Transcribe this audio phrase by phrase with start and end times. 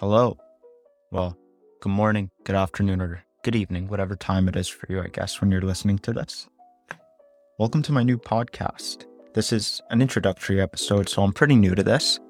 [0.00, 0.38] Hello.
[1.10, 1.36] Well,
[1.80, 5.40] good morning, good afternoon, or good evening, whatever time it is for you, I guess,
[5.40, 6.46] when you're listening to this.
[7.58, 9.06] Welcome to my new podcast.
[9.34, 12.20] This is an introductory episode, so I'm pretty new to this,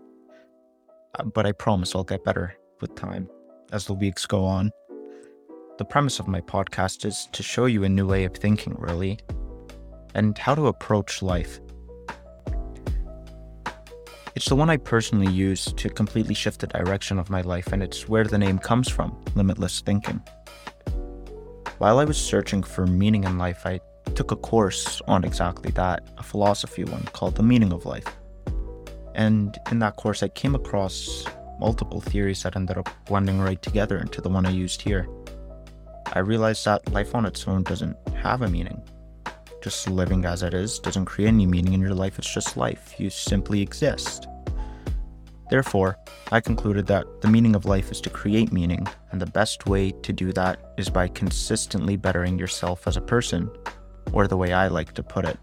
[1.19, 3.29] uh, but I promise I'll get better with time
[3.71, 4.71] as the weeks go on.
[5.77, 9.19] The premise of my podcast is to show you a new way of thinking, really,
[10.15, 11.61] and how to approach life.
[14.39, 17.83] It's the one I personally use to completely shift the direction of my life, and
[17.83, 20.23] it's where the name comes from limitless thinking.
[21.79, 23.81] While I was searching for meaning in life, I
[24.15, 28.07] took a course on exactly that, a philosophy one called The Meaning of Life.
[29.17, 31.25] And in that course, I came across
[31.59, 35.09] multiple theories that ended up blending right together into the one I used here.
[36.13, 38.81] I realized that life on its own doesn't have a meaning.
[39.63, 42.95] Just living as it is doesn't create any meaning in your life, it's just life.
[42.99, 44.29] You simply exist.
[45.51, 45.97] Therefore,
[46.31, 49.93] I concluded that the meaning of life is to create meaning, and the best way
[50.03, 53.51] to do that is by consistently bettering yourself as a person,
[54.13, 55.39] or the way I like to put it,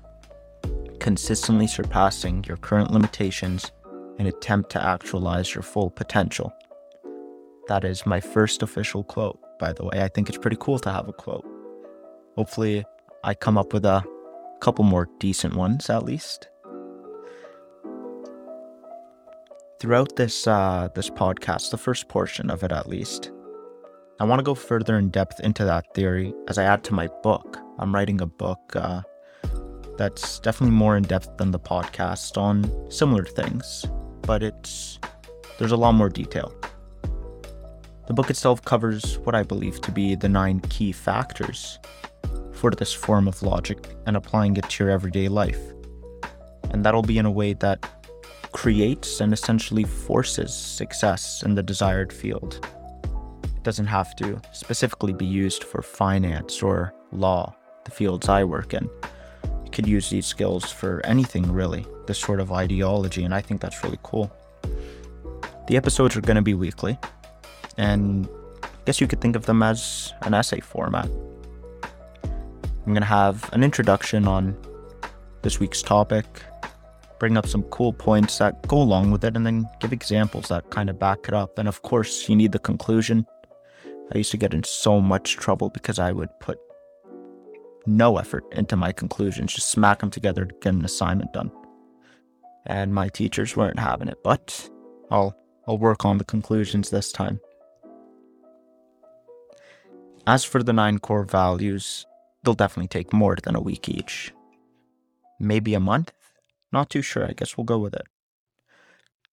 [1.00, 3.72] consistently surpassing your current limitations
[4.20, 6.54] and attempt to actualize your full potential.
[7.68, 10.02] That is my first official quote, by the way.
[10.02, 11.46] I think it's pretty cool to have a quote.
[12.36, 12.86] Hopefully,
[13.26, 14.04] I come up with a
[14.60, 16.48] couple more decent ones at least.
[19.80, 23.32] Throughout this uh, this podcast, the first portion of it at least,
[24.20, 27.08] I want to go further in depth into that theory as I add to my
[27.24, 27.58] book.
[27.80, 29.02] I'm writing a book uh,
[29.98, 33.88] that's definitely more in depth than the podcast on similar things,
[34.22, 35.00] but it's
[35.58, 36.54] there's a lot more detail.
[38.06, 41.80] The book itself covers what I believe to be the nine key factors
[42.72, 45.60] this form of logic and applying it to your everyday life.
[46.72, 47.88] And that'll be in a way that
[48.52, 52.66] creates and essentially forces success in the desired field.
[53.44, 57.54] It doesn't have to specifically be used for finance or law,
[57.84, 58.90] the fields I work in.
[59.64, 63.62] You could use these skills for anything really, this sort of ideology, and I think
[63.62, 64.32] that's really cool.
[65.68, 66.98] The episodes are going to be weekly,
[67.78, 68.30] and
[68.64, 71.10] I guess you could think of them as an essay format.
[72.86, 74.56] I'm going to have an introduction on
[75.42, 76.26] this week's topic,
[77.18, 80.70] bring up some cool points that go along with it, and then give examples that
[80.70, 81.58] kind of back it up.
[81.58, 83.26] And of course, you need the conclusion.
[84.14, 86.60] I used to get in so much trouble because I would put
[87.88, 91.52] no effort into my conclusions, just smack them together to get an assignment done.
[92.68, 94.70] And my teachers weren't having it, but
[95.10, 95.36] I'll
[95.68, 97.40] I'll work on the conclusions this time.
[100.28, 102.06] As for the nine core values,
[102.46, 104.32] they'll definitely take more than a week each.
[105.40, 106.14] Maybe a month?
[106.72, 107.26] Not too sure.
[107.26, 108.08] I guess we'll go with it.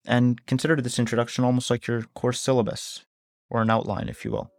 [0.05, 3.05] And consider this introduction almost like your course syllabus,
[3.51, 4.51] or an outline, if you will.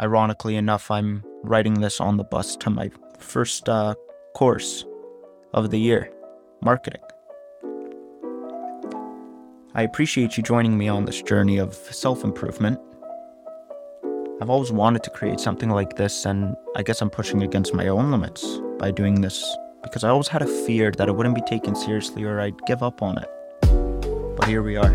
[0.00, 3.94] Ironically enough, I'm writing this on the bus to my first uh,
[4.34, 4.84] course
[5.52, 6.10] of the year
[6.62, 7.02] marketing.
[9.74, 12.80] I appreciate you joining me on this journey of self improvement
[14.42, 17.88] I've always wanted to create something like this, and I guess I'm pushing against my
[17.88, 19.44] own limits by doing this
[19.82, 22.82] because I always had a fear that it wouldn't be taken seriously or I'd give
[22.82, 23.28] up on it.
[24.36, 24.92] But here we are.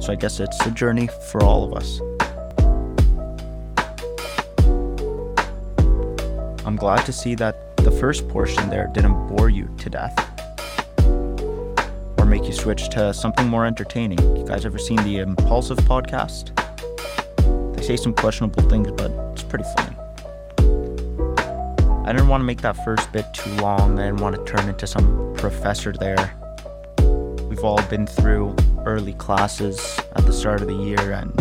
[0.00, 2.00] So I guess it's a journey for all of us.
[6.66, 10.12] I'm glad to see that the first portion there didn't bore you to death
[12.18, 14.18] or make you switch to something more entertaining.
[14.36, 16.52] You guys ever seen the Impaulsive podcast?
[17.88, 19.96] Say some questionable things, but it's pretty funny.
[22.06, 23.98] I didn't want to make that first bit too long.
[23.98, 26.34] I didn't want to turn into some professor there.
[27.48, 28.54] We've all been through
[28.84, 31.32] early classes at the start of the year, and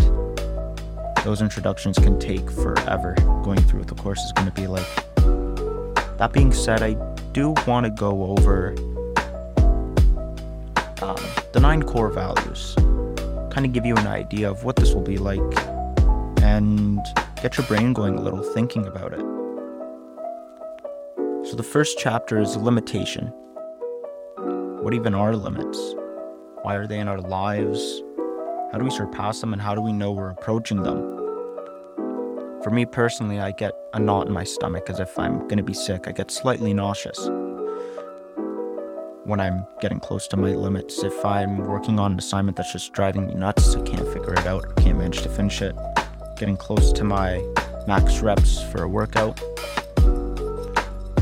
[1.25, 4.87] those introductions can take forever going through what the course is going to be like.
[6.17, 6.93] That being said, I
[7.33, 8.69] do want to go over
[11.01, 11.17] um,
[11.51, 12.73] the nine core values,
[13.51, 15.76] kind of give you an idea of what this will be like
[16.47, 16.99] and
[17.41, 19.19] get your brain going a little thinking about it.
[21.45, 23.27] So, the first chapter is limitation.
[24.81, 25.77] What even are limits?
[26.61, 28.01] Why are they in our lives?
[28.71, 30.99] How do we surpass them and how do we know we're approaching them?
[32.63, 35.63] For me personally, I get a knot in my stomach as if I'm going to
[35.63, 36.07] be sick.
[36.07, 37.19] I get slightly nauseous
[39.25, 41.03] when I'm getting close to my limits.
[41.03, 44.47] If I'm working on an assignment that's just driving me nuts, I can't figure it
[44.47, 45.75] out, I can't manage to finish it
[46.37, 47.43] getting close to my
[47.87, 49.41] max reps for a workout.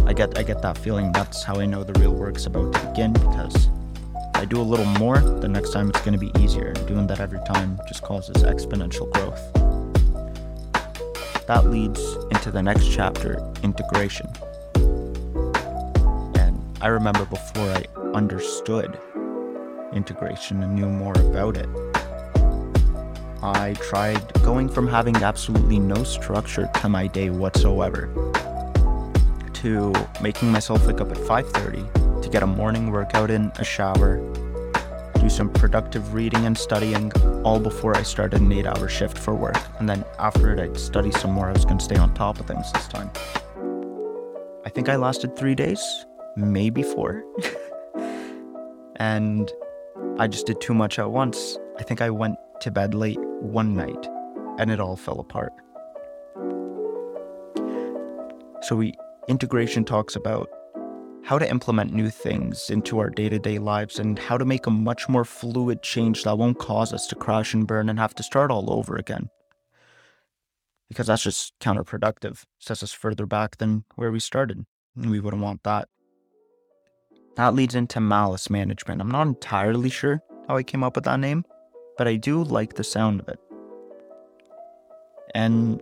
[0.06, 1.12] I get I get that feeling.
[1.12, 3.70] That's how I know the real work's about to begin because
[4.36, 6.74] I do a little more, the next time it's going to be easier.
[6.88, 9.42] Doing that every time just causes exponential growth.
[11.48, 12.02] That leads
[12.32, 14.28] into the next chapter integration.
[16.36, 19.00] And I remember before I understood
[19.94, 21.70] integration and knew more about it,
[23.54, 28.10] I tried going from having absolutely no structure to my day whatsoever
[29.66, 34.18] to making myself wake up at 5:30 to get a morning workout in, a shower,
[35.20, 37.12] do some productive reading and studying,
[37.44, 39.58] all before I started an 8-hour shift for work.
[39.80, 41.48] And then after it I'd study some more.
[41.48, 43.12] I was going to stay on top of things this time.
[44.66, 45.84] I think I lasted 3 days,
[46.36, 47.24] maybe 4.
[48.98, 49.52] and
[50.18, 51.58] I just did too much at once.
[51.80, 54.08] I think I went to bed late one night
[54.58, 55.54] and it all fell apart.
[58.62, 58.94] So we
[59.28, 60.50] integration talks about
[61.24, 65.10] how to implement new things into our day-to-day lives and how to make a much
[65.10, 68.52] more fluid change that won't cause us to crash and burn and have to start
[68.52, 69.30] all over again.
[70.88, 72.44] Because that's just counterproductive.
[72.60, 74.66] Sets us further back than where we started.
[74.96, 75.88] And we wouldn't want that.
[77.38, 79.02] That leads into malice management.
[79.02, 81.44] I'm not entirely sure how I came up with that name,
[81.98, 83.40] but I do like the sound of it.
[85.34, 85.82] And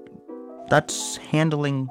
[0.70, 1.90] that's handling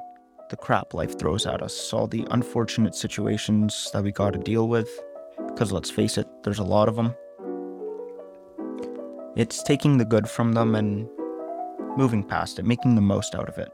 [0.49, 4.89] the crap life throws at us, all the unfortunate situations that we gotta deal with.
[5.47, 7.15] Because let's face it, there's a lot of them.
[9.35, 11.09] It's taking the good from them and
[11.97, 13.71] moving past it, making the most out of it.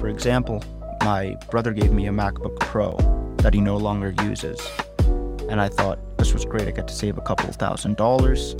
[0.00, 0.62] For example,
[1.02, 2.96] my brother gave me a MacBook Pro
[3.38, 4.60] that he no longer uses.
[5.48, 6.66] And I thought this was great.
[6.66, 8.56] I get to save a couple thousand dollars.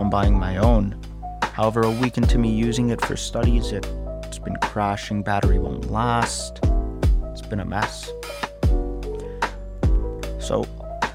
[0.00, 0.98] I'm buying my own.
[1.42, 3.86] However, a week into me using it for studies, it,
[4.24, 6.60] it's been crashing, battery won't last.
[7.26, 8.10] It's been a mess.
[10.38, 10.66] So,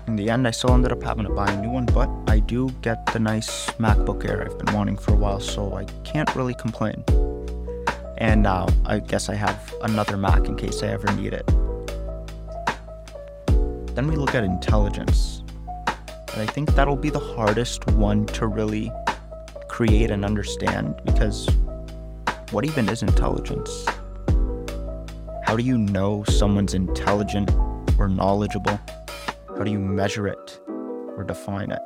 [0.06, 2.40] in the end, I still ended up having to buy a new one, but I
[2.40, 6.34] do get the nice MacBook Air I've been wanting for a while, so I can't
[6.36, 7.04] really complain.
[8.20, 11.48] And now I guess I have another Mac in case I ever need it.
[13.96, 15.42] Then we look at intelligence.
[16.36, 18.92] And I think that'll be the hardest one to really
[19.70, 21.50] create and understand because
[22.52, 23.86] what even is intelligence?
[25.46, 27.52] How do you know someone's intelligent
[27.98, 28.78] or knowledgeable?
[29.48, 30.60] How do you measure it
[31.16, 31.82] or define it?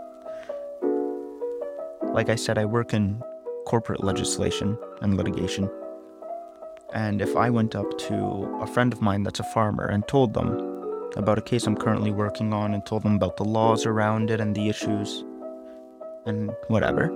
[2.11, 3.21] Like I said, I work in
[3.67, 5.69] corporate legislation and litigation.
[6.91, 10.33] And if I went up to a friend of mine that's a farmer and told
[10.33, 10.68] them
[11.15, 14.39] about a case I'm currently working on and told them about the laws around it
[14.39, 15.23] and the issues
[16.25, 17.11] and whatever,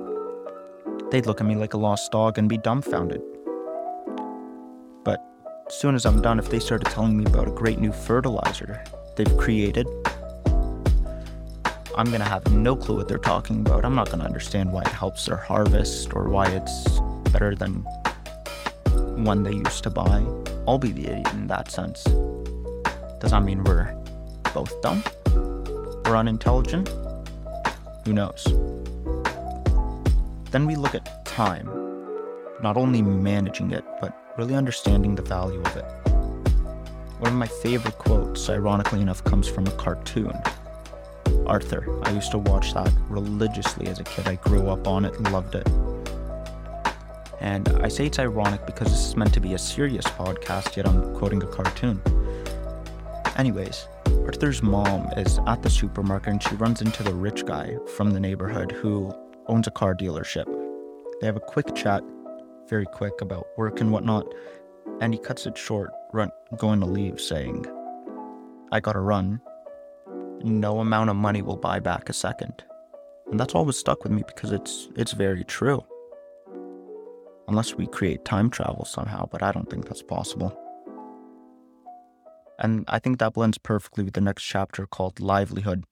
[1.11, 3.21] they'd look at me like a lost dog and be dumbfounded.
[5.03, 5.23] But
[5.67, 8.83] as soon as I'm done, if they started telling me about a great new fertilizer
[9.15, 9.87] they've created,
[11.95, 13.85] I'm gonna have no clue what they're talking about.
[13.85, 16.99] I'm not gonna understand why it helps their harvest or why it's
[17.31, 17.85] better than
[19.23, 20.25] one they used to buy.
[20.67, 22.03] I'll be the idiot in that sense.
[23.23, 23.95] Does that mean we're
[24.53, 25.01] both dumb?
[26.03, 26.89] We're unintelligent?
[28.03, 28.43] Who knows?
[30.51, 31.69] Then we look at time.
[32.61, 35.85] Not only managing it, but really understanding the value of it.
[37.19, 40.33] One of my favorite quotes, ironically enough, comes from a cartoon.
[41.47, 41.87] Arthur.
[42.05, 44.27] I used to watch that religiously as a kid.
[44.27, 45.67] I grew up on it and loved it.
[47.39, 50.85] And I say it's ironic because this is meant to be a serious podcast, yet
[50.85, 52.01] I'm quoting a cartoon.
[53.35, 53.87] Anyways,
[54.25, 58.19] Arthur's mom is at the supermarket and she runs into the rich guy from the
[58.19, 59.11] neighborhood who
[59.47, 60.45] owns a car dealership.
[61.19, 62.03] They have a quick chat,
[62.67, 64.31] very quick, about work and whatnot,
[65.01, 67.65] and he cuts it short, run, going to leave, saying,
[68.71, 69.41] I gotta run.
[70.43, 72.63] No amount of money will buy back a second.
[73.31, 75.83] And that's always stuck with me because it's it's very true.
[77.47, 80.62] Unless we create time travel somehow, but I don't think that's possible.
[82.63, 85.83] And I think that blends perfectly with the next chapter called Livelihood.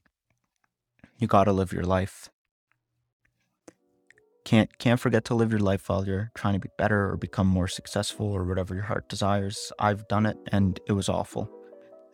[1.18, 2.30] You gotta live your life.
[4.46, 7.46] Can't can't forget to live your life while you're trying to be better or become
[7.46, 9.74] more successful or whatever your heart desires.
[9.80, 11.52] I've done it and it was awful.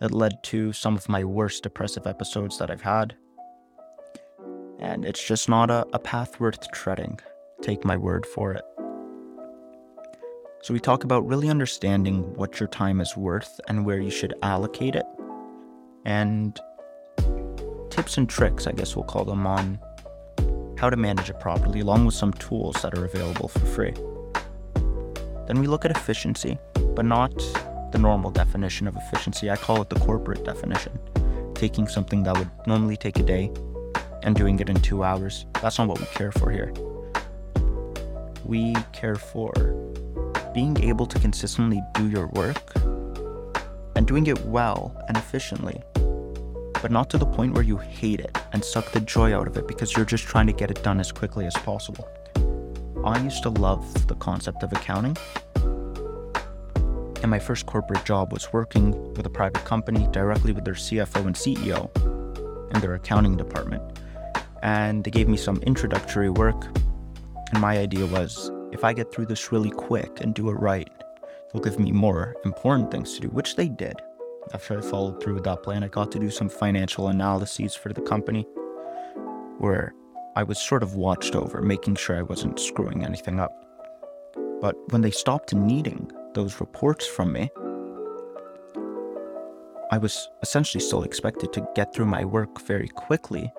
[0.02, 3.16] It led to some of my worst depressive episodes that I've had.
[4.80, 7.20] And it's just not a, a path worth treading.
[7.62, 8.64] Take my word for it.
[10.62, 14.34] So, we talk about really understanding what your time is worth and where you should
[14.42, 15.06] allocate it,
[16.04, 16.60] and
[17.90, 19.80] tips and tricks, I guess we'll call them, on
[20.78, 23.94] how to manage it properly, along with some tools that are available for free.
[25.48, 26.58] Then we look at efficiency,
[26.96, 27.36] but not
[27.92, 29.50] the normal definition of efficiency.
[29.50, 31.00] I call it the corporate definition.
[31.54, 33.52] Taking something that would normally take a day
[34.24, 35.46] and doing it in two hours.
[35.62, 36.74] That's not what we care for here.
[38.44, 39.54] We care for
[40.58, 42.74] being able to consistently do your work
[43.96, 45.80] and doing it well and efficiently,
[46.82, 49.56] but not to the point where you hate it and suck the joy out of
[49.56, 52.10] it because you're just trying to get it done as quickly as possible.
[53.06, 55.16] I used to love the concept of accounting.
[57.22, 61.28] And my first corporate job was working with a private company directly with their CFO
[61.28, 61.96] and CEO
[62.74, 63.84] in their accounting department.
[64.64, 66.66] And they gave me some introductory work.
[67.52, 70.90] And my idea was if I get through this really quick and do it right,
[71.52, 73.96] they'll give me more important things to do, which they did.
[74.54, 77.92] After I followed through with that plan, I got to do some financial analyses for
[77.92, 78.46] the company
[79.58, 79.94] where
[80.36, 83.52] I was sort of watched over, making sure I wasn't screwing anything up.
[84.62, 87.50] But when they stopped needing those reports from me,
[89.92, 93.52] I was essentially still expected to get through my work very quickly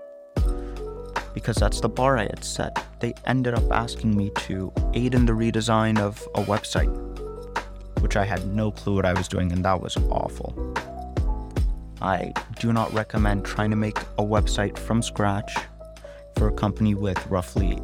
[1.39, 2.85] because that's the bar I had set.
[2.99, 6.93] They ended up asking me to aid in the redesign of a website,
[8.01, 10.53] which I had no clue what I was doing, and that was awful.
[12.03, 15.57] I do not recommend trying to make a website from scratch
[16.37, 17.81] for a company with roughly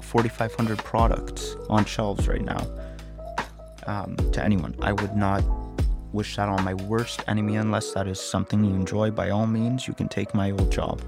[0.00, 2.66] 4,500 products on shelves right now
[3.86, 4.74] um, to anyone.
[4.80, 5.44] I would not
[6.14, 9.10] wish that on my worst enemy unless that is something you enjoy.
[9.10, 11.02] By all means, you can take my old job.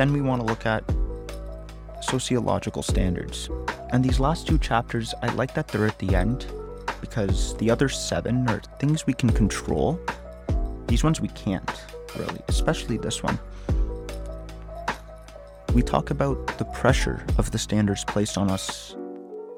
[0.00, 0.82] Then we want to look at
[2.00, 3.50] sociological standards.
[3.90, 6.46] And these last two chapters, I like that they're at the end
[7.02, 10.00] because the other seven are things we can control.
[10.86, 11.70] These ones we can't,
[12.16, 13.38] really, especially this one.
[15.74, 18.96] We talk about the pressure of the standards placed on us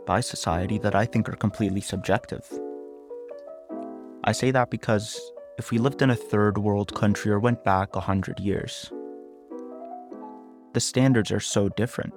[0.08, 2.50] by society that I think are completely subjective.
[4.24, 5.20] I say that because
[5.56, 8.90] if we lived in a third world country or went back a hundred years,
[10.74, 12.14] the standards are so different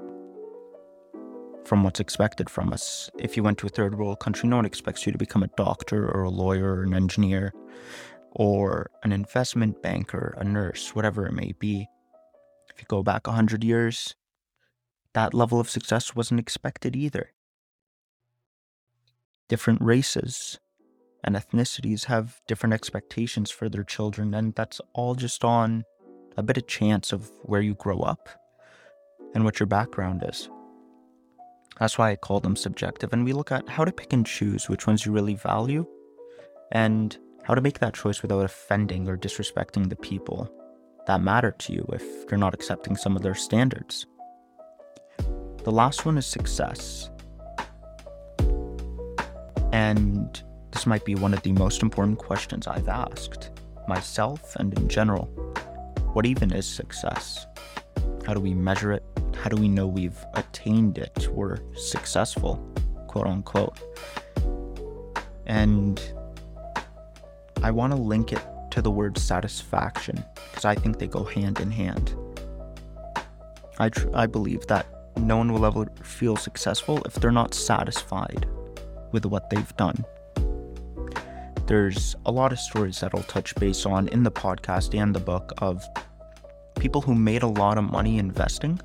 [1.66, 3.10] from what's expected from us.
[3.18, 5.50] If you went to a third world country, no one expects you to become a
[5.58, 7.54] doctor or a lawyer or an engineer
[8.32, 11.88] or an investment banker, a nurse, whatever it may be.
[12.74, 14.16] If you go back 100 years,
[15.14, 17.32] that level of success wasn't expected either.
[19.48, 20.60] Different races
[21.24, 25.84] and ethnicities have different expectations for their children, and that's all just on
[26.38, 28.30] a bit of chance of where you grow up
[29.36, 30.50] and what your background is.
[31.80, 33.12] That's why I call them subjective.
[33.14, 35.86] And we look at how to pick and choose which ones you really value
[36.72, 40.50] and how to make that choice without offending or disrespecting the people
[41.06, 44.08] that matter to you if you're not accepting some of their standards.
[45.64, 47.10] The last one is success.
[49.74, 53.52] And this might be one of the most important questions I've asked
[53.88, 55.26] myself and in general.
[56.14, 57.46] What even is success?
[58.26, 59.04] How do we measure it?
[59.36, 61.28] How do we know we've attained it?
[61.32, 62.58] We're successful,
[63.08, 63.80] quote unquote.
[65.46, 66.02] And
[67.62, 71.60] I want to link it to the word satisfaction because I think they go hand
[71.60, 72.16] in hand.
[73.80, 74.86] I, tr- I believe that
[75.18, 78.48] no one will ever feel successful if they're not satisfied
[79.12, 80.04] with what they've done.
[81.68, 85.20] There's a lot of stories that I'll touch base on in the podcast and the
[85.20, 85.84] book of
[86.78, 88.80] people who made a lot of money investing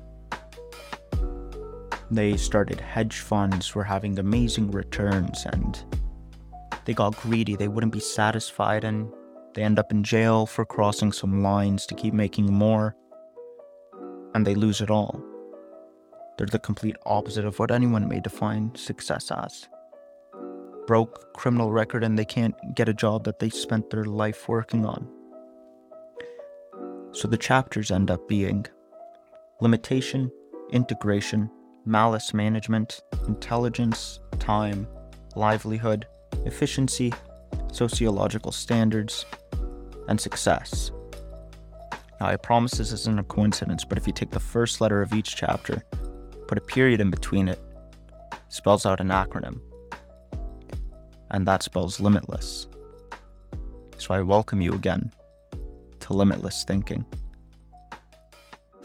[2.11, 5.81] they started hedge funds, were having amazing returns, and
[6.85, 7.55] they got greedy.
[7.55, 9.11] They wouldn't be satisfied, and
[9.53, 12.95] they end up in jail for crossing some lines to keep making more,
[14.35, 15.23] and they lose it all.
[16.37, 19.69] They're the complete opposite of what anyone may define success as.
[20.87, 24.85] Broke criminal record, and they can't get a job that they spent their life working
[24.85, 25.07] on.
[27.13, 28.65] So the chapters end up being
[29.61, 30.31] limitation,
[30.71, 31.49] integration,
[31.85, 34.87] malice management, intelligence, time,
[35.35, 36.05] livelihood,
[36.45, 37.13] efficiency,
[37.71, 39.25] sociological standards,
[40.07, 40.91] and success.
[42.19, 45.13] Now, I promise this isn't a coincidence, but if you take the first letter of
[45.13, 45.83] each chapter,
[46.47, 47.59] put a period in between it,
[48.49, 49.59] spells out an acronym.
[51.31, 52.67] And that spells limitless.
[53.97, 55.11] So I welcome you again
[56.01, 57.05] to limitless thinking.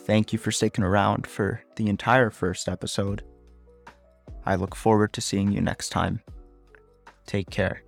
[0.07, 3.25] Thank you for sticking around for the entire first episode.
[4.45, 6.23] I look forward to seeing you next time.
[7.27, 7.83] Take care.